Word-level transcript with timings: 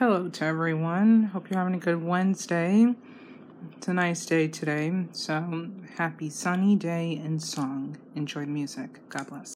Hello 0.00 0.30
to 0.30 0.44
everyone. 0.46 1.24
Hope 1.24 1.50
you're 1.50 1.58
having 1.58 1.74
a 1.74 1.78
good 1.78 2.02
Wednesday. 2.02 2.94
It's 3.76 3.86
a 3.86 3.92
nice 3.92 4.24
day 4.24 4.48
today, 4.48 5.04
so 5.12 5.68
happy 5.98 6.30
sunny 6.30 6.74
day 6.74 7.20
and 7.22 7.42
song. 7.42 7.98
Enjoy 8.14 8.40
the 8.40 8.46
music. 8.46 9.06
God 9.10 9.26
bless. 9.28 9.48